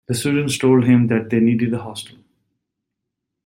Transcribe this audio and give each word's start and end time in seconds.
The 0.07 0.15
students 0.15 0.57
told 0.57 0.85
him 0.85 1.05
that 1.09 1.29
they 1.29 1.39
needed 1.39 1.71
a 1.75 1.77
hostel. 1.77 2.17